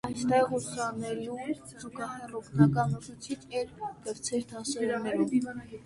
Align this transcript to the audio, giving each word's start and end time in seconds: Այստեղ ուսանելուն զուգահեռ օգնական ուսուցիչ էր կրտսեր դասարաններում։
Այստեղ 0.09 0.53
ուսանելուն 0.59 1.51
զուգահեռ 1.83 2.35
օգնական 2.41 2.99
ուսուցիչ 3.03 3.39
էր 3.63 3.73
կրտսեր 3.87 4.53
դասարաններում։ 4.57 5.51